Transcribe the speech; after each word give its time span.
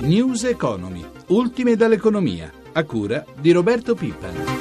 News 0.00 0.44
Economy, 0.44 1.04
ultime 1.28 1.76
dall'economia, 1.76 2.50
a 2.72 2.84
cura 2.84 3.24
di 3.38 3.52
Roberto 3.52 3.94
Pippa. 3.94 4.60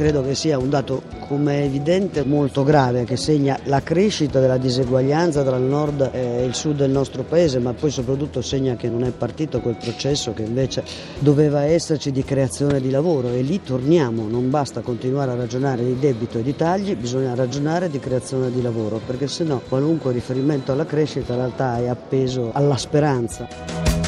credo 0.00 0.22
che 0.22 0.34
sia 0.34 0.56
un 0.56 0.70
dato, 0.70 1.02
come 1.30 1.60
è 1.60 1.62
evidente, 1.62 2.24
molto 2.24 2.64
grave 2.64 3.04
che 3.04 3.16
segna 3.16 3.56
la 3.66 3.84
crescita 3.84 4.40
della 4.40 4.56
diseguaglianza 4.56 5.44
tra 5.44 5.58
il 5.58 5.62
nord 5.62 6.10
e 6.12 6.44
il 6.44 6.56
sud 6.56 6.78
del 6.78 6.90
nostro 6.90 7.22
paese, 7.22 7.60
ma 7.60 7.72
poi 7.72 7.92
soprattutto 7.92 8.42
segna 8.42 8.74
che 8.74 8.88
non 8.88 9.04
è 9.04 9.12
partito 9.12 9.60
quel 9.60 9.76
processo 9.76 10.32
che 10.32 10.42
invece 10.42 10.82
doveva 11.20 11.62
esserci 11.62 12.10
di 12.10 12.24
creazione 12.24 12.80
di 12.80 12.90
lavoro 12.90 13.28
e 13.28 13.42
lì 13.42 13.62
torniamo, 13.62 14.26
non 14.26 14.50
basta 14.50 14.80
continuare 14.80 15.30
a 15.30 15.36
ragionare 15.36 15.84
di 15.84 16.00
debito 16.00 16.38
e 16.38 16.42
di 16.42 16.56
tagli, 16.56 16.96
bisogna 16.96 17.32
ragionare 17.36 17.88
di 17.88 18.00
creazione 18.00 18.50
di 18.50 18.60
lavoro, 18.60 19.00
perché 19.06 19.28
sennò 19.28 19.60
qualunque 19.68 20.10
riferimento 20.10 20.72
alla 20.72 20.84
crescita 20.84 21.34
in 21.34 21.38
realtà 21.38 21.78
è 21.78 21.86
appeso 21.86 22.50
alla 22.52 22.76
speranza. 22.76 23.99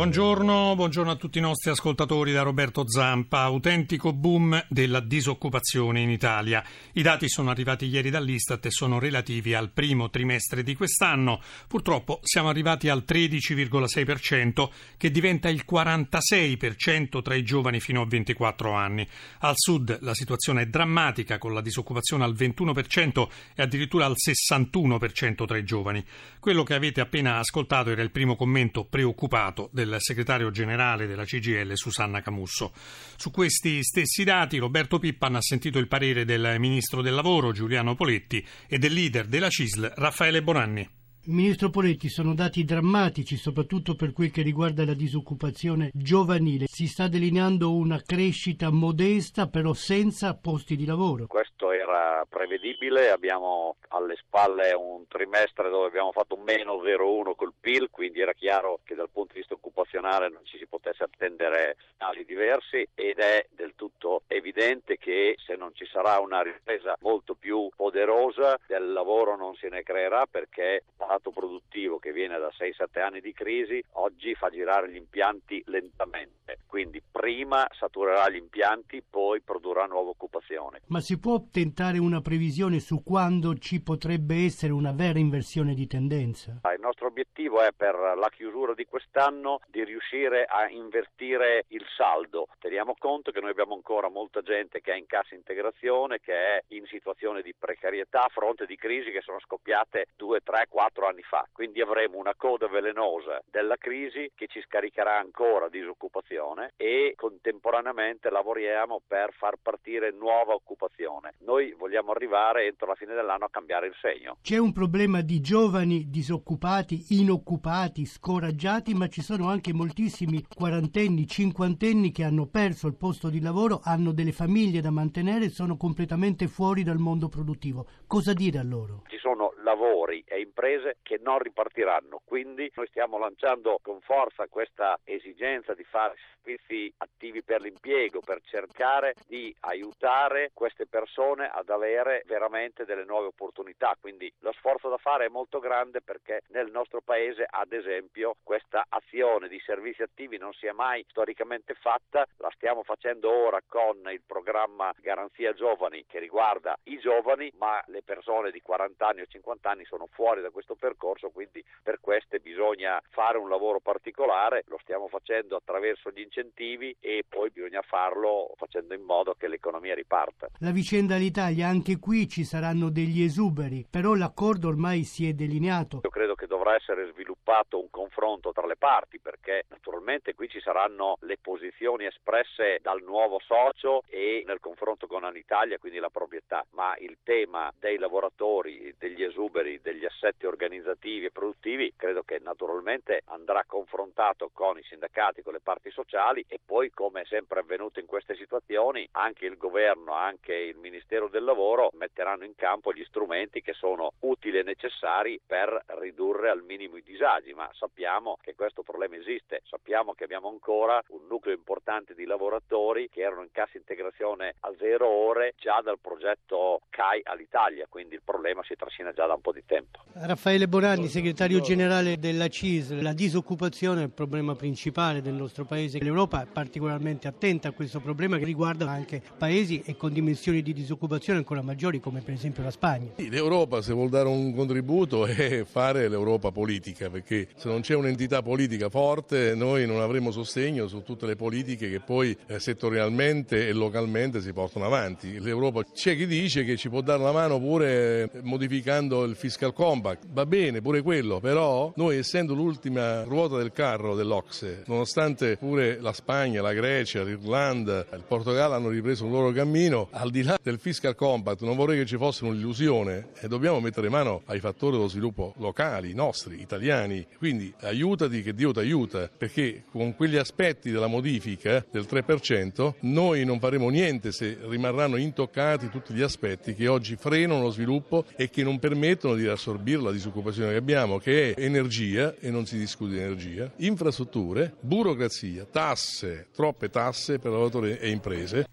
Buongiorno, 0.00 0.76
buongiorno, 0.76 1.10
a 1.10 1.16
tutti 1.16 1.36
i 1.36 1.42
nostri 1.42 1.68
ascoltatori 1.68 2.32
da 2.32 2.40
Roberto 2.40 2.88
Zampa. 2.88 3.40
Autentico 3.40 4.14
boom 4.14 4.64
della 4.70 5.00
disoccupazione 5.00 6.00
in 6.00 6.08
Italia. 6.08 6.64
I 6.94 7.02
dati 7.02 7.28
sono 7.28 7.50
arrivati 7.50 7.84
ieri 7.84 8.08
dall'Istat 8.08 8.64
e 8.64 8.70
sono 8.70 8.98
relativi 8.98 9.52
al 9.52 9.68
primo 9.68 10.08
trimestre 10.08 10.62
di 10.62 10.74
quest'anno. 10.74 11.42
Purtroppo 11.68 12.20
siamo 12.22 12.48
arrivati 12.48 12.88
al 12.88 13.04
13,6% 13.06 14.70
che 14.96 15.10
diventa 15.10 15.50
il 15.50 15.66
46% 15.70 17.20
tra 17.20 17.34
i 17.34 17.42
giovani 17.44 17.78
fino 17.78 18.00
a 18.00 18.06
24 18.06 18.72
anni. 18.72 19.06
Al 19.40 19.54
sud 19.54 19.98
la 20.00 20.14
situazione 20.14 20.62
è 20.62 20.66
drammatica 20.66 21.36
con 21.36 21.52
la 21.52 21.60
disoccupazione 21.60 22.24
al 22.24 22.32
21% 22.32 23.28
e 23.54 23.62
addirittura 23.62 24.06
al 24.06 24.14
61% 24.16 25.44
tra 25.44 25.58
i 25.58 25.64
giovani. 25.64 26.02
Quello 26.38 26.62
che 26.62 26.72
avete 26.72 27.02
appena 27.02 27.36
ascoltato 27.36 27.90
era 27.90 28.00
il 28.00 28.10
primo 28.10 28.34
commento 28.34 28.86
preoccupato 28.86 29.68
del 29.74 29.88
del 29.90 30.00
segretario 30.00 30.50
generale 30.50 31.06
della 31.06 31.24
CGL 31.24 31.72
Susanna 31.74 32.22
Camusso. 32.22 32.72
Su 33.16 33.30
questi 33.30 33.82
stessi 33.82 34.24
dati 34.24 34.58
Roberto 34.58 34.98
Pippan 34.98 35.34
ha 35.34 35.42
sentito 35.42 35.78
il 35.78 35.88
parere 35.88 36.24
del 36.24 36.56
ministro 36.58 37.02
del 37.02 37.14
lavoro 37.14 37.52
Giuliano 37.52 37.94
Poletti 37.94 38.44
e 38.66 38.78
del 38.78 38.92
leader 38.92 39.26
della 39.26 39.48
CISL 39.48 39.92
Raffaele 39.96 40.42
Bonanni. 40.42 40.88
Ministro 41.26 41.68
Poletti, 41.68 42.08
sono 42.08 42.34
dati 42.34 42.64
drammatici, 42.64 43.36
soprattutto 43.36 43.94
per 43.94 44.12
quel 44.12 44.30
che 44.30 44.40
riguarda 44.40 44.86
la 44.86 44.94
disoccupazione 44.94 45.90
giovanile. 45.92 46.64
Si 46.66 46.86
sta 46.86 47.08
delineando 47.08 47.74
una 47.74 48.00
crescita 48.00 48.70
modesta, 48.70 49.46
però 49.46 49.74
senza 49.74 50.34
posti 50.34 50.76
di 50.76 50.86
lavoro. 50.86 51.26
Questo 51.26 51.59
era 51.68 52.24
prevedibile, 52.28 53.10
abbiamo 53.10 53.76
alle 53.88 54.16
spalle 54.16 54.72
un 54.72 55.06
trimestre 55.06 55.68
dove 55.68 55.88
abbiamo 55.88 56.12
fatto 56.12 56.36
meno 56.36 56.76
0,1 56.76 57.34
col 57.34 57.52
PIL, 57.58 57.90
quindi 57.90 58.20
era 58.20 58.32
chiaro 58.32 58.80
che 58.84 58.94
dal 58.94 59.10
punto 59.10 59.34
di 59.34 59.40
vista 59.40 59.54
occupazionale 59.54 60.28
non 60.28 60.44
ci 60.44 60.56
si 60.56 60.66
potesse 60.66 61.04
attendere 61.04 61.76
segnali 61.98 62.24
diversi 62.24 62.86
ed 62.94 63.18
è 63.18 63.46
del 63.50 63.74
tutto 63.76 64.22
evidente 64.26 64.96
che 64.96 65.36
se 65.44 65.54
non 65.56 65.74
ci 65.74 65.86
sarà 65.86 66.18
una 66.18 66.42
ripresa 66.42 66.96
molto 67.00 67.34
più 67.34 67.68
poderosa 67.76 68.58
del 68.66 68.92
lavoro 68.92 69.36
non 69.36 69.54
se 69.56 69.68
ne 69.68 69.82
creerà 69.82 70.26
perché 70.26 70.84
l'apparato 70.96 71.30
produttivo 71.30 71.98
che 71.98 72.12
viene 72.12 72.38
da 72.38 72.50
6-7 72.56 73.00
anni 73.00 73.20
di 73.20 73.32
crisi 73.32 73.82
oggi 73.92 74.34
fa 74.34 74.48
girare 74.50 74.90
gli 74.90 74.96
impianti 74.96 75.62
lentamente, 75.66 76.39
quindi 76.70 77.02
prima 77.02 77.66
saturerà 77.72 78.30
gli 78.30 78.36
impianti, 78.36 79.02
poi 79.02 79.40
produrrà 79.40 79.86
nuova 79.86 80.10
occupazione. 80.10 80.82
Ma 80.86 81.00
si 81.00 81.18
può 81.18 81.42
tentare 81.50 81.98
una 81.98 82.20
previsione 82.20 82.78
su 82.78 83.02
quando 83.02 83.58
ci 83.58 83.82
potrebbe 83.82 84.44
essere 84.44 84.72
una 84.72 84.92
vera 84.92 85.18
inversione 85.18 85.74
di 85.74 85.88
tendenza? 85.88 86.60
Il 86.72 86.80
nostro 86.80 87.08
obiettivo 87.08 87.60
è 87.60 87.72
per 87.76 87.96
la 87.96 88.28
chiusura 88.30 88.74
di 88.74 88.84
quest'anno 88.84 89.58
di 89.66 89.82
riuscire 89.82 90.44
a 90.44 90.68
invertire 90.70 91.64
il 91.68 91.84
saldo. 91.96 92.46
Teniamo 92.60 92.94
conto 92.96 93.32
che 93.32 93.40
noi 93.40 93.50
abbiamo 93.50 93.74
ancora 93.74 94.08
molta 94.08 94.42
gente 94.42 94.80
che 94.80 94.92
è 94.92 94.96
in 94.96 95.06
cassa 95.06 95.34
integrazione, 95.34 96.20
che 96.20 96.32
è 96.32 96.62
in 96.68 96.86
situazione 96.86 97.42
di 97.42 97.52
precarietà 97.58 98.24
a 98.24 98.30
fronte 98.30 98.66
di 98.66 98.76
crisi 98.76 99.10
che 99.10 99.22
sono 99.22 99.40
scoppiate 99.40 100.06
2, 100.16 100.40
3, 100.44 100.66
4 100.68 101.00
quattro 101.00 101.06
anni 101.06 101.22
fa, 101.22 101.46
quindi 101.52 101.80
avremo 101.80 102.18
una 102.18 102.34
coda 102.34 102.66
velenosa 102.68 103.40
della 103.50 103.76
crisi 103.76 104.30
che 104.34 104.46
ci 104.46 104.60
scaricherà 104.62 105.18
ancora 105.18 105.68
disoccupazione 105.68 106.59
e 106.76 107.14
contemporaneamente 107.16 108.30
lavoriamo 108.30 109.00
per 109.06 109.32
far 109.32 109.56
partire 109.60 110.10
nuova 110.10 110.54
occupazione. 110.54 111.34
Noi 111.40 111.74
vogliamo 111.76 112.12
arrivare 112.12 112.66
entro 112.66 112.86
la 112.86 112.94
fine 112.94 113.14
dell'anno 113.14 113.46
a 113.46 113.50
cambiare 113.50 113.86
il 113.86 113.94
segno. 114.00 114.36
C'è 114.42 114.58
un 114.58 114.72
problema 114.72 115.20
di 115.20 115.40
giovani 115.40 116.08
disoccupati, 116.08 117.20
inoccupati, 117.20 118.04
scoraggiati, 118.04 118.94
ma 118.94 119.08
ci 119.08 119.22
sono 119.22 119.48
anche 119.48 119.72
moltissimi 119.72 120.44
quarantenni, 120.46 121.26
cinquantenni 121.26 122.10
che 122.10 122.24
hanno 122.24 122.46
perso 122.46 122.86
il 122.86 122.96
posto 122.96 123.28
di 123.28 123.40
lavoro, 123.40 123.80
hanno 123.82 124.12
delle 124.12 124.32
famiglie 124.32 124.80
da 124.80 124.90
mantenere 124.90 125.46
e 125.46 125.50
sono 125.50 125.76
completamente 125.76 126.48
fuori 126.48 126.82
dal 126.82 126.98
mondo 126.98 127.28
produttivo. 127.28 127.86
Cosa 128.06 128.32
dire 128.32 128.58
a 128.58 128.62
loro? 128.62 129.02
Ci 129.08 129.18
sono 129.18 129.54
lavori 129.62 130.24
e 130.26 130.40
imprese 130.40 130.98
che 131.02 131.18
non 131.22 131.38
ripartiranno, 131.38 132.20
quindi 132.24 132.70
noi 132.74 132.86
stiamo 132.88 133.18
lanciando 133.18 133.78
con 133.82 134.00
forza 134.00 134.46
questa 134.48 134.98
esigenza 135.04 135.74
di 135.74 135.84
fare 135.84 136.14
servizi 136.50 136.92
attivi 136.98 137.42
per 137.42 137.60
l'impiego, 137.60 138.20
per 138.20 138.40
cercare 138.42 139.14
di 139.26 139.54
aiutare 139.60 140.50
queste 140.54 140.86
persone 140.86 141.48
ad 141.48 141.68
avere 141.68 142.22
veramente 142.26 142.84
delle 142.84 143.04
nuove 143.04 143.26
opportunità, 143.26 143.96
quindi 144.00 144.32
lo 144.40 144.52
sforzo 144.52 144.88
da 144.88 144.96
fare 144.96 145.26
è 145.26 145.28
molto 145.28 145.58
grande 145.58 146.00
perché 146.00 146.42
nel 146.48 146.70
nostro 146.70 147.00
paese 147.00 147.46
ad 147.48 147.72
esempio 147.72 148.36
questa 148.42 148.86
azione 148.88 149.48
di 149.48 149.60
servizi 149.64 150.02
attivi 150.02 150.38
non 150.38 150.52
si 150.52 150.66
è 150.66 150.72
mai 150.72 151.04
storicamente 151.08 151.74
fatta, 151.74 152.26
la 152.38 152.50
stiamo 152.54 152.82
facendo 152.82 153.30
ora 153.30 153.60
con 153.66 154.08
il 154.10 154.22
programma 154.26 154.92
Garanzia 154.96 155.52
Giovani 155.52 156.04
che 156.06 156.18
riguarda 156.18 156.76
i 156.84 156.98
giovani, 156.98 157.52
ma 157.56 157.82
le 157.86 158.02
persone 158.02 158.50
di 158.50 158.60
40 158.60 159.06
anni 159.06 159.20
o 159.20 159.26
50 159.26 159.40
50 159.40 159.70
anni 159.70 159.84
sono 159.84 160.06
fuori 160.10 160.40
da 160.40 160.50
questo 160.50 160.74
percorso, 160.74 161.30
quindi 161.30 161.64
per 161.82 162.00
queste 162.00 162.39
bisogna 162.70 163.00
fare 163.10 163.38
un 163.38 163.48
lavoro 163.48 163.80
particolare, 163.80 164.64
lo 164.68 164.78
stiamo 164.82 165.08
facendo 165.08 165.56
attraverso 165.56 166.10
gli 166.10 166.20
incentivi 166.20 166.94
e 167.00 167.24
poi 167.28 167.50
bisogna 167.50 167.82
farlo 167.82 168.52
facendo 168.56 168.94
in 168.94 169.02
modo 169.02 169.34
che 169.36 169.48
l'economia 169.48 169.94
riparta. 169.94 170.48
La 170.58 170.70
vicenda 170.70 171.16
all'Italia, 171.16 171.66
anche 171.66 171.98
qui 171.98 172.28
ci 172.28 172.44
saranno 172.44 172.90
degli 172.90 173.22
esuberi, 173.22 173.84
però 173.88 174.14
l'accordo 174.14 174.68
ormai 174.68 175.02
si 175.02 175.28
è 175.28 175.32
delineato. 175.32 176.00
Io 176.04 176.10
credo 176.10 176.34
che 176.34 176.46
dovrà 176.60 176.74
essere 176.74 177.10
sviluppato 177.12 177.80
un 177.80 177.88
confronto 177.88 178.52
tra 178.52 178.66
le 178.66 178.76
parti 178.76 179.18
perché 179.18 179.64
naturalmente 179.68 180.34
qui 180.34 180.46
ci 180.46 180.60
saranno 180.60 181.16
le 181.20 181.38
posizioni 181.38 182.04
espresse 182.04 182.80
dal 182.82 183.00
nuovo 183.00 183.40
socio 183.40 184.02
e 184.08 184.42
nel 184.44 184.60
confronto 184.60 185.06
con 185.06 185.24
Anitalia, 185.24 185.78
quindi 185.78 185.98
la 185.98 186.10
proprietà, 186.10 186.62
ma 186.72 186.94
il 186.98 187.16
tema 187.22 187.72
dei 187.78 187.96
lavoratori, 187.96 188.94
degli 188.98 189.22
esuberi 189.22 189.80
degli 189.80 190.04
assetti 190.04 190.44
organizzativi 190.44 191.24
e 191.24 191.30
produttivi 191.30 191.94
credo 191.96 192.24
che 192.24 192.38
naturalmente 192.42 193.22
andrà 193.26 193.64
confrontato 193.66 194.50
con 194.52 194.76
i 194.76 194.82
sindacati, 194.82 195.40
con 195.40 195.54
le 195.54 195.60
parti 195.60 195.90
sociali 195.90 196.44
e 196.46 196.60
poi 196.62 196.90
come 196.90 197.22
è 197.22 197.24
sempre 197.24 197.60
avvenuto 197.60 198.00
in 198.00 198.06
queste 198.06 198.34
situazioni 198.34 199.08
anche 199.12 199.46
il 199.46 199.56
governo, 199.56 200.12
anche 200.12 200.52
il 200.52 200.76
Ministero 200.76 201.28
del 201.28 201.44
Lavoro 201.44 201.88
metteranno 201.94 202.44
in 202.44 202.54
campo 202.54 202.92
gli 202.92 203.04
strumenti 203.04 203.62
che 203.62 203.72
sono 203.72 204.12
utili 204.20 204.58
e 204.58 204.62
necessari 204.62 205.40
per 205.46 205.84
ridurre 205.98 206.49
al 206.50 206.62
minimo 206.62 206.96
i 206.96 207.02
disagi, 207.02 207.52
ma 207.52 207.68
sappiamo 207.72 208.36
che 208.42 208.54
questo 208.54 208.82
problema 208.82 209.16
esiste, 209.16 209.62
sappiamo 209.64 210.12
che 210.12 210.24
abbiamo 210.24 210.48
ancora 210.48 211.02
un 211.08 211.26
nucleo 211.28 211.54
importante 211.54 212.14
di 212.14 212.24
lavoratori 212.24 213.08
che 213.08 213.20
erano 213.20 213.42
in 213.42 213.50
cassa 213.52 213.76
integrazione 213.76 214.54
a 214.60 214.72
zero 214.78 215.08
ore 215.08 215.54
già 215.56 215.80
dal 215.82 215.98
progetto 216.00 216.82
CAI 216.90 217.20
all'Italia, 217.24 217.86
quindi 217.88 218.14
il 218.14 218.22
problema 218.24 218.62
si 218.64 218.74
trascina 218.74 219.12
già 219.12 219.26
da 219.26 219.34
un 219.34 219.40
po' 219.40 219.52
di 219.52 219.62
tempo. 219.64 220.00
Raffaele 220.12 220.68
Bonanni, 220.68 221.06
segretario 221.06 221.60
generale 221.60 222.18
della 222.18 222.48
CIS, 222.48 223.00
la 223.00 223.12
disoccupazione 223.12 224.02
è 224.02 224.04
il 224.04 224.10
problema 224.10 224.54
principale 224.54 225.22
del 225.22 225.34
nostro 225.34 225.64
paese. 225.64 226.02
L'Europa 226.02 226.42
è 226.42 226.46
particolarmente 226.46 227.28
attenta 227.28 227.68
a 227.68 227.72
questo 227.72 228.00
problema 228.00 228.38
che 228.38 228.44
riguarda 228.44 228.90
anche 228.90 229.22
paesi 229.38 229.82
e 229.84 229.96
con 229.96 230.12
dimensioni 230.12 230.62
di 230.62 230.72
disoccupazione 230.72 231.38
ancora 231.38 231.62
maggiori 231.62 232.00
come 232.00 232.20
per 232.20 232.34
esempio 232.34 232.62
la 232.62 232.70
Spagna. 232.70 233.12
L'Europa 233.16 233.82
se 233.82 233.92
vuol 233.92 234.08
dare 234.08 234.28
un 234.28 234.54
contributo 234.54 235.26
è 235.26 235.64
fare 235.64 236.08
l'Europa 236.08 236.39
colpa 236.40 236.50
politica, 236.50 237.10
perché 237.10 237.48
se 237.54 237.68
non 237.68 237.82
c'è 237.82 237.94
un'entità 237.94 238.40
politica 238.40 238.88
forte 238.88 239.54
noi 239.54 239.86
non 239.86 240.00
avremo 240.00 240.30
sostegno 240.30 240.88
su 240.88 241.02
tutte 241.02 241.26
le 241.26 241.36
politiche 241.36 241.90
che 241.90 242.00
poi 242.00 242.36
eh, 242.46 242.58
settorialmente 242.58 243.68
e 243.68 243.72
localmente 243.72 244.40
si 244.40 244.52
portano 244.54 244.86
avanti. 244.86 245.38
L'Europa 245.38 245.84
c'è 245.84 246.16
chi 246.16 246.26
dice 246.26 246.64
che 246.64 246.76
ci 246.76 246.88
può 246.88 247.02
dare 247.02 247.22
la 247.22 247.32
mano 247.32 247.60
pure 247.60 248.30
modificando 248.42 249.24
il 249.24 249.36
fiscal 249.36 249.74
compact, 249.74 250.24
va 250.32 250.46
bene 250.46 250.80
pure 250.80 251.02
quello, 251.02 251.38
però 251.40 251.92
noi 251.96 252.16
essendo 252.16 252.54
l'ultima 252.54 253.22
ruota 253.24 253.58
del 253.58 253.72
carro 253.72 254.14
dell'Ocse, 254.14 254.84
nonostante 254.86 255.58
pure 255.58 256.00
la 256.00 256.14
Spagna, 256.14 256.62
la 256.62 256.72
Grecia, 256.72 257.22
l'Irlanda, 257.22 258.06
il 258.14 258.24
Portogallo 258.26 258.74
hanno 258.74 258.88
ripreso 258.88 259.26
il 259.26 259.30
loro 259.30 259.52
cammino, 259.52 260.08
al 260.12 260.30
di 260.30 260.42
là 260.42 260.58
del 260.62 260.78
fiscal 260.78 261.14
compact 261.14 261.60
non 261.60 261.76
vorrei 261.76 261.98
che 261.98 262.06
ci 262.06 262.16
fosse 262.16 262.44
un'illusione 262.44 263.28
e 263.40 263.48
dobbiamo 263.48 263.80
mettere 263.80 264.08
mano 264.08 264.42
ai 264.46 264.60
fattori 264.60 264.96
dello 264.96 265.08
sviluppo 265.08 265.52
locali, 265.58 266.14
nostri, 266.30 266.60
italiani, 266.60 267.26
quindi 267.36 267.74
aiutati 267.80 268.40
che 268.42 268.54
Dio 268.54 268.70
ti 268.70 268.78
aiuta, 268.78 269.28
perché 269.36 269.82
con 269.90 270.14
quegli 270.14 270.36
aspetti 270.36 270.90
della 270.90 271.08
modifica 271.08 271.84
del 271.90 272.06
3% 272.08 272.94
noi 273.00 273.44
non 273.44 273.58
faremo 273.58 273.88
niente 273.88 274.30
se 274.30 274.58
rimarranno 274.62 275.16
intoccati 275.16 275.88
tutti 275.88 276.14
gli 276.14 276.22
aspetti 276.22 276.74
che 276.74 276.86
oggi 276.86 277.16
frenano 277.16 277.62
lo 277.62 277.70
sviluppo 277.70 278.24
e 278.36 278.48
che 278.48 278.62
non 278.62 278.78
permettono 278.78 279.34
di 279.34 279.46
assorbire 279.46 280.02
la 280.02 280.12
disoccupazione 280.12 280.70
che 280.70 280.76
abbiamo, 280.76 281.18
che 281.18 281.52
è 281.52 281.60
energia, 281.60 282.36
e 282.38 282.50
non 282.50 282.64
si 282.64 282.78
discute 282.78 283.14
di 283.14 283.18
energia, 283.18 283.70
infrastrutture, 283.78 284.74
burocrazia, 284.80 285.64
tasse, 285.64 286.46
troppe 286.54 286.90
tasse 286.90 287.38
per 287.38 287.50
lavoratori 287.50 287.96
e 287.96 288.10
imprese. 288.10 288.66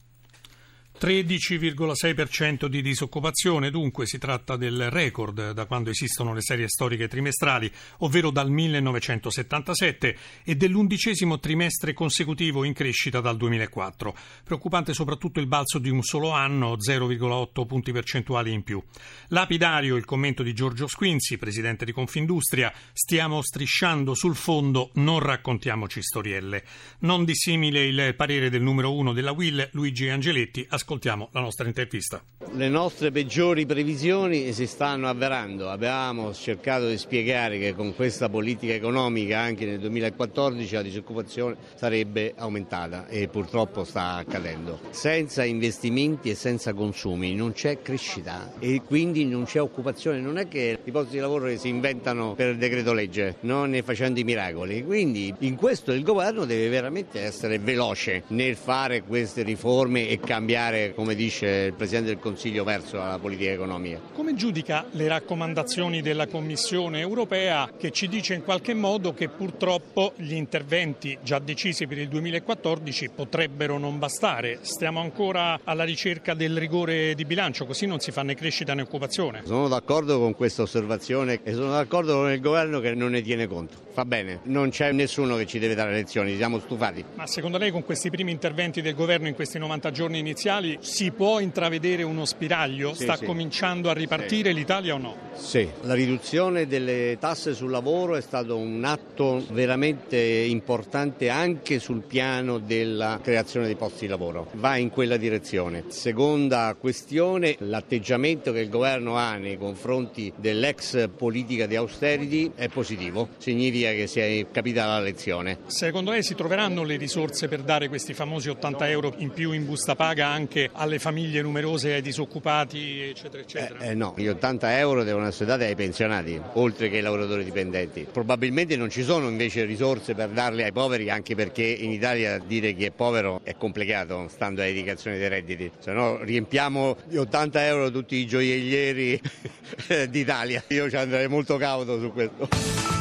13,6% 1.00 2.66
di 2.66 2.82
disoccupazione, 2.82 3.70
dunque 3.70 4.08
si 4.08 4.18
tratta 4.18 4.58
del 4.58 4.90
record 4.90 5.52
da 5.52 5.66
quando 5.66 5.92
esistono 5.92 6.34
le 6.34 6.42
serie 6.42 6.68
storiche 6.68 7.08
trimestrali, 7.08 7.72
ovvero 8.00 8.32
dal 8.32 8.50
1977 8.50 10.18
e 10.44 10.56
dell'undicesimo 10.56 11.40
trimestre 11.40 11.94
consecutivo 11.94 12.64
in 12.64 12.74
crescita 12.74 13.20
dal 13.20 13.38
2004. 13.38 14.16
Preoccupante 14.44 14.96
soprattutto 14.96 15.40
il 15.40 15.46
balzo 15.46 15.78
di 15.78 15.90
un 15.90 16.02
solo 16.02 16.32
anno, 16.32 16.78
0,8 16.78 17.66
punti 17.68 17.92
percentuali 17.92 18.52
in 18.52 18.64
più. 18.64 18.82
Lapidario 19.28 19.98
il 19.98 20.06
commento 20.06 20.42
di 20.42 20.54
Giorgio 20.54 20.88
Squinzi, 20.88 21.38
presidente 21.38 21.86
di 21.86 21.92
Confindustria, 21.92 22.74
stiamo 22.92 23.44
strisciando 23.44 24.16
sul 24.16 24.36
fondo, 24.36 24.90
non 24.96 25.20
raccontiamoci 25.20 26.02
storielle. 26.02 26.64
Non 27.00 27.24
dissimile 27.24 27.86
il 27.86 28.16
parere 28.16 28.50
del 28.50 28.64
numero 28.64 28.96
uno 28.96 29.14
della 29.14 29.32
Will, 29.32 29.70
Luigi 29.74 30.10
Angeletti, 30.10 30.66
Ascoltiamo 30.90 31.28
la 31.34 31.42
nostra 31.42 31.68
intervista. 31.68 32.24
Le 32.54 32.70
nostre 32.70 33.12
peggiori 33.12 33.66
previsioni 33.66 34.54
si 34.54 34.66
stanno 34.68 35.10
avverando. 35.10 35.70
Abbiamo 35.70 36.34
cercato 36.34 36.88
di 36.88 36.98
spiegare 36.98 37.60
che 37.60 37.76
con 37.76 37.94
questa 37.94 38.30
politica 38.30 38.72
economica 38.72 39.38
anche 39.38 39.66
nel 39.66 39.80
2014 39.80 40.76
la 40.76 40.82
disoccupazione 40.82 41.58
sarebbe 41.76 42.36
aumentata 42.38 43.06
e 43.08 43.28
purtroppo 43.28 43.84
sta 43.84 44.14
accadendo. 44.14 44.80
Senza 44.92 45.44
investimenti 45.44 46.30
e 46.30 46.36
senza 46.36 46.74
consumi 46.74 47.36
non 47.36 47.52
c'è 47.52 47.82
crescita 47.82 48.54
e 48.58 48.82
quindi 48.82 49.26
non 49.26 49.44
c'è 49.44 49.60
occupazione. 49.60 50.22
Non 50.22 50.38
è 50.38 50.48
che 50.48 50.80
i 50.82 50.92
posti 50.92 51.16
di 51.16 51.20
lavoro 51.20 51.54
si 51.58 51.68
inventano 51.68 52.34
per 52.34 52.56
decreto 52.56 52.94
legge, 52.94 53.36
non 53.42 53.72
ne 53.72 53.84
facendo 53.84 54.22
i 54.22 54.24
miracoli. 54.24 54.86
Quindi 54.86 55.36
in 55.40 55.58
questo 55.58 55.92
il 55.92 56.04
governo 56.04 56.46
deve 56.46 56.70
veramente 56.70 57.20
essere 57.20 57.60
veloce 57.60 58.24
nel 58.28 58.56
fare 58.56 59.04
queste 59.04 59.44
riforme 59.44 60.08
e 60.08 60.18
cambiare 60.22 60.77
andare, 60.78 60.94
come 60.94 61.16
dice 61.16 61.48
il 61.68 61.74
Presidente 61.74 62.10
del 62.10 62.20
Consiglio, 62.20 62.64
verso 62.64 62.98
la 62.98 63.18
politica 63.20 63.52
economica. 63.52 64.00
Come 64.14 64.36
giudica 64.36 64.86
le 64.92 65.08
raccomandazioni 65.08 66.02
della 66.02 66.28
Commissione 66.28 67.00
europea 67.00 67.70
che 67.78 67.92
ci 67.92 68.08
dice 68.08 68.36
in 68.36 68.44
qualche 68.44 68.74
modo 68.74 69.14
che 69.14 69.30
purtroppo 69.30 70.14
gli 70.18 70.34
interventi 70.34 71.18
già 71.22 71.40
decisi 71.40 71.88
per 71.88 71.98
il 71.98 72.08
2014 72.08 73.10
potrebbero 73.10 73.78
non 73.78 73.98
bastare? 74.00 74.60
Stiamo 74.62 75.00
ancora 75.00 75.60
alla 75.64 75.84
ricerca 75.84 76.34
del 76.34 76.58
rigore 76.58 77.16
di 77.16 77.26
bilancio, 77.26 77.66
così 77.66 77.86
non 77.86 78.00
si 78.00 78.12
fa 78.12 78.24
né 78.24 78.36
crescita 78.36 78.74
né 78.74 78.82
occupazione. 78.82 79.42
Sono 79.46 79.68
d'accordo 79.68 80.20
con 80.20 80.36
questa 80.36 80.62
osservazione 80.62 81.40
e 81.44 81.54
sono 81.54 81.72
d'accordo 81.72 82.16
con 82.16 82.32
il 82.32 82.42
governo 82.42 82.80
che 82.80 82.94
non 82.94 83.12
ne 83.12 83.22
tiene 83.22 83.48
conto. 83.48 83.86
Fa 83.92 84.06
bene, 84.06 84.42
non 84.44 84.70
c'è 84.70 84.92
nessuno 84.92 85.36
che 85.38 85.48
ci 85.48 85.58
deve 85.58 85.74
dare 85.74 85.92
lezioni, 85.92 86.36
siamo 86.36 86.60
stufati. 86.60 87.04
Ma 87.16 87.26
secondo 87.26 87.58
lei 87.58 87.72
con 87.72 87.84
questi 87.84 88.12
primi 88.12 88.32
interventi 88.32 88.82
del 88.82 88.94
governo 88.94 89.28
in 89.28 89.34
questi 89.34 89.58
90 89.58 89.92
giorni 89.92 90.20
iniziali 90.20 90.67
quali 90.68 90.78
si 90.82 91.12
può 91.12 91.40
intravedere 91.40 92.04
uno 92.04 92.26
spiraglio? 92.26 92.94
Sì, 92.94 93.04
Sta 93.04 93.16
sì. 93.16 93.26
cominciando 93.26 93.90
a 93.90 93.94
ripartire 93.94 94.50
sì. 94.50 94.56
l'Italia 94.56 94.96
o 94.96 94.98
no? 94.98 95.16
Sì, 95.36 95.70
la 95.82 95.94
riduzione 95.94 96.68
delle 96.68 97.18
tasse 97.20 97.54
sul 97.54 97.70
lavoro 97.70 98.16
è 98.16 98.22
stato 98.22 98.58
un 98.58 98.84
atto 98.84 99.46
veramente 99.52 100.18
importante 100.18 101.30
anche 101.30 101.80
sul 101.80 102.02
piano 102.02 102.58
della 102.58 103.20
creazione 103.22 103.68
di 103.68 103.76
posti 103.76 104.02
di 104.02 104.08
lavoro. 104.08 104.50
Va 104.54 104.78
in 104.78 104.90
quella 104.90 105.16
direzione. 105.16 105.86
Seconda 105.90 106.76
questione, 106.78 107.56
l'atteggiamento 107.60 108.52
che 108.52 108.62
il 108.62 108.70
governo 108.70 109.16
ha 109.16 109.36
nei 109.36 109.58
confronti 109.58 110.34
dell'ex 110.36 111.08
politica 111.16 111.68
di 111.68 111.76
austerity 111.76 112.52
è 112.56 112.68
positivo, 112.68 113.30
significa 113.38 113.92
che 113.92 114.08
si 114.08 114.20
è 114.20 114.48
capita 114.52 114.86
la 114.86 115.00
lezione. 115.00 115.60
Secondo 115.68 116.12
lei 116.12 116.24
si 116.24 116.36
troveranno 116.36 116.84
le 116.84 116.98
risorse 116.98 117.48
per 117.48 117.62
dare 117.62 117.88
questi 117.88 118.14
famosi 118.14 118.50
80 118.50 118.90
euro 118.90 119.14
in 119.18 119.30
più 119.30 119.52
in 119.52 119.66
busta 119.66 119.96
paga 119.96 120.28
anche 120.28 120.57
anche 120.58 120.70
alle 120.74 121.00
famiglie 121.00 121.42
numerose, 121.42 121.94
ai 121.94 122.02
disoccupati, 122.02 123.02
eccetera, 123.02 123.42
eccetera? 123.42 123.80
Eh, 123.80 123.90
eh, 123.90 123.94
no, 123.94 124.14
gli 124.18 124.28
80 124.28 124.80
euro 124.80 125.04
devono 125.04 125.28
essere 125.28 125.46
dati 125.46 125.64
ai 125.64 125.76
pensionati, 125.76 126.40
oltre 126.54 126.90
che 126.90 126.98
ai 126.98 127.02
lavoratori 127.04 127.44
dipendenti. 127.44 128.08
Probabilmente 128.12 128.76
non 128.76 128.90
ci 128.90 129.04
sono 129.04 129.30
invece 129.30 129.66
risorse 129.66 130.16
per 130.16 130.30
darle 130.30 130.64
ai 130.64 130.72
poveri, 130.72 131.10
anche 131.10 131.36
perché 131.36 131.64
in 131.64 131.92
Italia 131.92 132.40
dire 132.40 132.74
chi 132.74 132.86
è 132.86 132.92
povero 132.92 133.42
è 133.44 133.56
complicato, 133.56 134.28
stando 134.30 134.62
alla 134.62 134.70
dedicazione 134.70 135.18
dei 135.18 135.30
redditi. 135.30 135.72
Se 135.78 135.92
no 135.92 136.24
riempiamo 136.24 136.98
di 137.06 137.18
80 137.18 137.66
euro 137.66 137.92
tutti 137.92 138.16
i 138.16 138.26
gioiellieri 138.26 139.22
d'Italia. 140.10 140.64
Io 140.70 140.90
ci 140.90 140.96
andrei 140.96 141.28
molto 141.28 141.58
cauto 141.58 142.00
su 142.00 142.12
questo. 142.12 142.97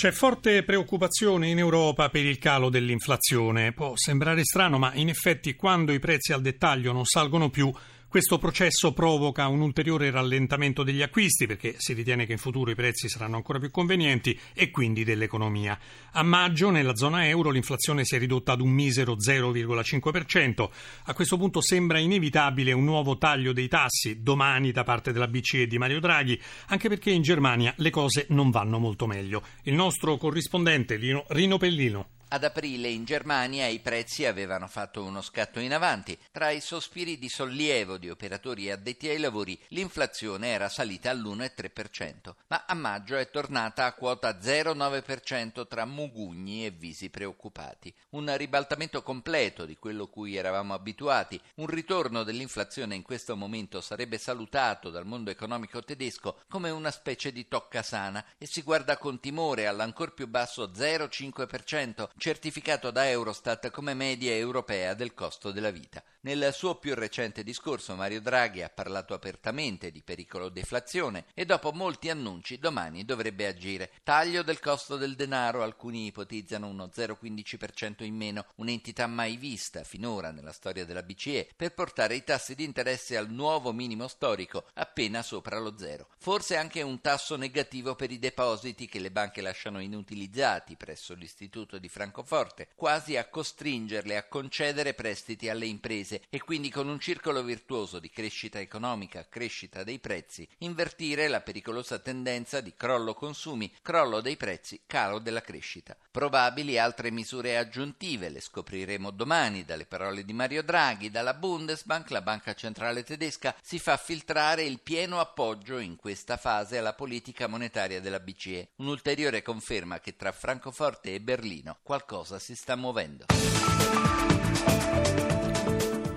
C'è 0.00 0.12
forte 0.12 0.62
preoccupazione 0.62 1.48
in 1.48 1.58
Europa 1.58 2.08
per 2.08 2.24
il 2.24 2.38
calo 2.38 2.70
dell'inflazione. 2.70 3.72
Può 3.72 3.92
sembrare 3.96 4.44
strano, 4.44 4.78
ma 4.78 4.94
in 4.94 5.10
effetti 5.10 5.54
quando 5.54 5.92
i 5.92 5.98
prezzi 5.98 6.32
al 6.32 6.40
dettaglio 6.40 6.94
non 6.94 7.04
salgono 7.04 7.50
più, 7.50 7.70
questo 8.10 8.38
processo 8.38 8.92
provoca 8.92 9.46
un 9.46 9.60
ulteriore 9.60 10.10
rallentamento 10.10 10.82
degli 10.82 11.00
acquisti 11.00 11.46
perché 11.46 11.76
si 11.78 11.92
ritiene 11.92 12.26
che 12.26 12.32
in 12.32 12.38
futuro 12.38 12.72
i 12.72 12.74
prezzi 12.74 13.08
saranno 13.08 13.36
ancora 13.36 13.60
più 13.60 13.70
convenienti 13.70 14.36
e 14.52 14.72
quindi 14.72 15.04
dell'economia. 15.04 15.78
A 16.10 16.24
maggio 16.24 16.70
nella 16.70 16.96
zona 16.96 17.28
euro 17.28 17.50
l'inflazione 17.50 18.04
si 18.04 18.16
è 18.16 18.18
ridotta 18.18 18.50
ad 18.50 18.62
un 18.62 18.70
misero 18.70 19.14
0,5%. 19.14 20.68
A 21.04 21.14
questo 21.14 21.36
punto 21.36 21.60
sembra 21.60 22.00
inevitabile 22.00 22.72
un 22.72 22.82
nuovo 22.82 23.16
taglio 23.16 23.52
dei 23.52 23.68
tassi 23.68 24.22
domani 24.22 24.72
da 24.72 24.82
parte 24.82 25.12
della 25.12 25.28
BCE 25.28 25.68
di 25.68 25.78
Mario 25.78 26.00
Draghi, 26.00 26.36
anche 26.66 26.88
perché 26.88 27.12
in 27.12 27.22
Germania 27.22 27.72
le 27.76 27.90
cose 27.90 28.26
non 28.30 28.50
vanno 28.50 28.80
molto 28.80 29.06
meglio. 29.06 29.44
Il 29.62 29.74
nostro 29.74 30.16
corrispondente 30.16 30.96
Lino, 30.96 31.26
Rino 31.28 31.58
Pellino. 31.58 32.08
Ad 32.32 32.44
aprile 32.44 32.86
in 32.86 33.04
Germania 33.04 33.66
i 33.66 33.80
prezzi 33.80 34.24
avevano 34.24 34.68
fatto 34.68 35.02
uno 35.02 35.20
scatto 35.20 35.58
in 35.58 35.74
avanti. 35.74 36.16
Tra 36.30 36.50
i 36.50 36.60
sospiri 36.60 37.18
di 37.18 37.28
sollievo 37.28 37.96
di 37.96 38.08
operatori 38.08 38.70
addetti 38.70 39.08
ai 39.08 39.18
lavori, 39.18 39.60
l'inflazione 39.70 40.46
era 40.46 40.68
salita 40.68 41.10
all'1,3%, 41.10 42.32
ma 42.46 42.66
a 42.68 42.74
maggio 42.74 43.16
è 43.16 43.28
tornata 43.30 43.84
a 43.84 43.94
quota 43.94 44.38
0,9% 44.38 45.66
tra 45.66 45.84
mugugni 45.84 46.64
e 46.64 46.70
visi 46.70 47.10
preoccupati. 47.10 47.92
Un 48.10 48.32
ribaltamento 48.36 49.02
completo 49.02 49.66
di 49.66 49.76
quello 49.76 50.06
cui 50.06 50.36
eravamo 50.36 50.72
abituati. 50.72 51.40
Un 51.56 51.66
ritorno 51.66 52.22
dell'inflazione 52.22 52.94
in 52.94 53.02
questo 53.02 53.34
momento 53.34 53.80
sarebbe 53.80 54.18
salutato 54.18 54.90
dal 54.90 55.04
mondo 55.04 55.30
economico 55.30 55.82
tedesco 55.82 56.42
come 56.48 56.70
una 56.70 56.92
specie 56.92 57.32
di 57.32 57.48
tocca 57.48 57.82
sana 57.82 58.24
e 58.38 58.46
si 58.46 58.62
guarda 58.62 58.98
con 58.98 59.18
timore 59.18 59.66
all'ancor 59.66 60.14
più 60.14 60.28
basso 60.28 60.70
0,5% 60.70 62.18
certificato 62.20 62.90
da 62.90 63.08
Eurostat 63.08 63.70
come 63.70 63.94
media 63.94 64.34
europea 64.34 64.92
del 64.92 65.14
costo 65.14 65.52
della 65.52 65.70
vita. 65.70 66.04
Nel 66.20 66.50
suo 66.52 66.74
più 66.74 66.94
recente 66.94 67.42
discorso 67.42 67.94
Mario 67.94 68.20
Draghi 68.20 68.62
ha 68.62 68.68
parlato 68.68 69.14
apertamente 69.14 69.90
di 69.90 70.02
pericolo 70.02 70.50
deflazione 70.50 71.24
e 71.32 71.46
dopo 71.46 71.72
molti 71.72 72.10
annunci 72.10 72.58
domani 72.58 73.06
dovrebbe 73.06 73.46
agire. 73.46 73.90
Taglio 74.04 74.42
del 74.42 74.60
costo 74.60 74.98
del 74.98 75.16
denaro, 75.16 75.62
alcuni 75.62 76.04
ipotizzano 76.04 76.68
uno 76.68 76.90
0,15% 76.94 78.04
in 78.04 78.14
meno, 78.14 78.44
un'entità 78.56 79.06
mai 79.06 79.38
vista 79.38 79.82
finora 79.82 80.30
nella 80.30 80.52
storia 80.52 80.84
della 80.84 81.02
BCE, 81.02 81.48
per 81.56 81.72
portare 81.72 82.16
i 82.16 82.22
tassi 82.22 82.54
di 82.54 82.64
interesse 82.64 83.16
al 83.16 83.30
nuovo 83.30 83.72
minimo 83.72 84.08
storico, 84.08 84.66
appena 84.74 85.22
sopra 85.22 85.58
lo 85.58 85.78
zero. 85.78 86.08
Forse 86.18 86.58
anche 86.58 86.82
un 86.82 87.00
tasso 87.00 87.36
negativo 87.36 87.94
per 87.94 88.10
i 88.10 88.18
depositi 88.18 88.86
che 88.86 88.98
le 88.98 89.10
banche 89.10 89.40
lasciano 89.40 89.80
inutilizzati 89.80 90.76
presso 90.76 91.14
l'Istituto 91.14 91.78
di 91.78 91.88
Francoforte 91.88 92.08
Francoforte, 92.10 92.66
quasi 92.74 93.16
a 93.16 93.26
costringerle 93.26 94.16
a 94.16 94.26
concedere 94.26 94.94
prestiti 94.94 95.48
alle 95.48 95.66
imprese 95.66 96.22
e 96.28 96.40
quindi 96.40 96.68
con 96.68 96.88
un 96.88 96.98
circolo 96.98 97.44
virtuoso 97.44 98.00
di 98.00 98.10
crescita 98.10 98.58
economica, 98.58 99.28
crescita 99.28 99.84
dei 99.84 100.00
prezzi, 100.00 100.46
invertire 100.58 101.28
la 101.28 101.40
pericolosa 101.40 102.00
tendenza 102.00 102.60
di 102.60 102.74
crollo 102.76 103.14
consumi, 103.14 103.72
crollo 103.80 104.20
dei 104.20 104.36
prezzi, 104.36 104.80
calo 104.86 105.20
della 105.20 105.40
crescita. 105.40 105.96
Probabili 106.10 106.78
altre 106.78 107.12
misure 107.12 107.56
aggiuntive 107.56 108.28
le 108.28 108.40
scopriremo 108.40 109.12
domani 109.12 109.64
dalle 109.64 109.86
parole 109.86 110.24
di 110.24 110.32
Mario 110.32 110.64
Draghi, 110.64 111.10
dalla 111.10 111.34
Bundesbank, 111.34 112.10
la 112.10 112.22
banca 112.22 112.54
centrale 112.54 113.04
tedesca, 113.04 113.54
si 113.62 113.78
fa 113.78 113.96
filtrare 113.96 114.64
il 114.64 114.80
pieno 114.80 115.20
appoggio 115.20 115.78
in 115.78 115.94
questa 115.94 116.36
fase 116.36 116.76
alla 116.78 116.94
politica 116.94 117.46
monetaria 117.46 118.00
della 118.00 118.18
BCE, 118.18 118.70
un'ulteriore 118.76 119.42
conferma 119.42 120.00
che 120.00 120.16
tra 120.16 120.32
Francoforte 120.32 121.14
e 121.14 121.20
Berlino 121.20 121.78
qualcosa 121.82 121.98
si 122.38 122.54
sta 122.54 122.76
muovendo. 122.76 123.26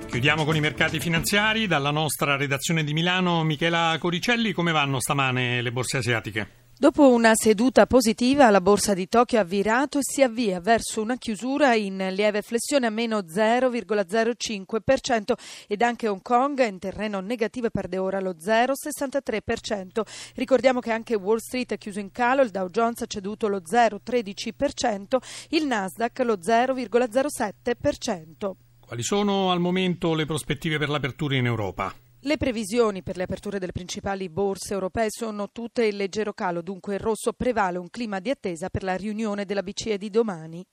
Chiudiamo 0.08 0.46
con 0.46 0.56
i 0.56 0.60
mercati 0.60 1.00
finanziari. 1.00 1.68
Dalla 1.68 1.92
nostra 1.92 2.36
redazione 2.36 2.84
di 2.84 2.94
Milano, 2.94 3.44
Michela 3.44 3.98
Coricelli, 4.00 4.54
come 4.54 4.72
vanno 4.72 5.00
stamane 5.00 5.62
le 5.62 5.72
borse 5.72 5.98
asiatiche? 5.98 6.62
Dopo 6.75 7.08
una 7.08 7.36
seduta 7.36 7.86
positiva, 7.86 8.50
la 8.50 8.60
borsa 8.60 8.96
di 8.96 9.08
Tokyo 9.08 9.39
ha 9.39 9.44
virato 9.44 10.00
e 10.00 10.01
si 10.01 10.24
avvia 10.24 10.60
verso 10.60 11.01
una 11.01 11.18
chiusura 11.18 11.75
in 11.75 12.10
lieve 12.12 12.42
flessione 12.42 12.88
a 12.88 12.89
meno 12.89 13.20
0,05% 13.20 15.34
ed 15.68 15.84
anche 15.84 16.08
Hong 16.10 16.22
Kong 16.22 16.68
in 16.68 16.80
terreno 16.80 17.22
negativo 17.22 17.70
perde 17.70 18.00
ora 18.00 18.20
lo 18.20 18.32
0,63%. 18.32 20.01
Ricordiamo 20.36 20.80
che 20.80 20.92
anche 20.92 21.13
Wall 21.15 21.38
Street 21.38 21.74
è 21.74 21.77
chiuso 21.77 22.00
in 22.00 22.12
calo, 22.12 22.42
il 22.42 22.50
Dow 22.50 22.68
Jones 22.68 23.01
ha 23.01 23.06
ceduto 23.06 23.48
lo 23.48 23.62
0,13%, 23.62 25.18
il 25.50 25.68
Nasdaq 25.68 26.20
lo 26.20 26.38
0,07%. 26.38 28.51
Quali 28.86 29.03
sono 29.03 29.51
al 29.51 29.60
momento 29.60 30.15
le 30.15 30.25
prospettive 30.25 30.80
per 30.80 30.89
l'apertura 30.89 31.36
in 31.36 31.46
Europa? 31.46 31.94
Le 32.25 32.38
previsioni 32.38 33.03
per 33.03 33.18
le 33.18 33.24
aperture 33.24 33.60
delle 33.60 33.74
principali 33.74 34.30
borse 34.30 34.72
europee 34.72 35.08
sono 35.10 35.50
tutte 35.51 35.86
in 35.86 35.98
leggero 35.98 36.32
calo, 36.32 36.62
dunque 36.62 36.94
il 36.94 37.01
rosso 37.01 37.34
prevale 37.34 37.77
un 37.77 37.89
clima 37.89 38.22
di 38.22 38.30
attesa 38.30 38.70
per 38.70 38.84
la 38.84 38.96
riunione 38.96 39.44
della 39.44 39.62
BCE 39.62 39.98
di 39.98 40.10
domani. 40.10 40.65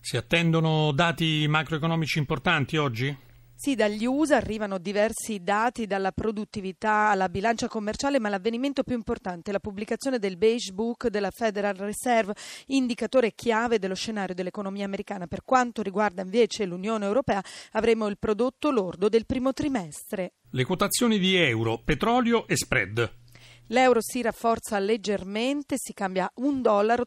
Si 0.00 0.16
attendono 0.16 0.90
dati 0.90 1.46
macroeconomici 1.46 2.18
importanti 2.18 2.76
oggi? 2.76 3.16
Sì, 3.56 3.76
dagli 3.76 4.04
USA 4.04 4.36
arrivano 4.36 4.78
diversi 4.78 5.42
dati 5.42 5.86
dalla 5.86 6.12
produttività 6.12 7.08
alla 7.08 7.28
bilancia 7.28 7.68
commerciale, 7.68 8.18
ma 8.18 8.28
l'avvenimento 8.28 8.82
più 8.82 8.94
importante 8.94 9.50
è 9.50 9.52
la 9.52 9.60
pubblicazione 9.60 10.18
del 10.18 10.36
Beige 10.36 10.72
Book 10.72 11.08
della 11.08 11.30
Federal 11.30 11.74
Reserve, 11.76 12.34
indicatore 12.66 13.32
chiave 13.32 13.78
dello 13.78 13.94
scenario 13.94 14.34
dell'economia 14.34 14.84
americana. 14.84 15.26
Per 15.26 15.44
quanto 15.44 15.82
riguarda 15.82 16.22
invece 16.22 16.66
l'Unione 16.66 17.06
Europea, 17.06 17.42
avremo 17.72 18.06
il 18.08 18.18
prodotto 18.18 18.70
lordo 18.70 19.08
del 19.08 19.24
primo 19.24 19.52
trimestre. 19.52 20.34
Le 20.50 20.64
quotazioni 20.64 21.18
di 21.18 21.36
euro, 21.36 21.80
petrolio 21.82 22.46
e 22.46 22.56
spread. 22.56 23.22
L'euro 23.68 24.00
si 24.02 24.20
rafforza 24.20 24.78
leggermente, 24.78 25.76
si 25.78 25.94
cambia 25.94 26.30
1,36 26.40 26.60
dollaro 26.60 27.06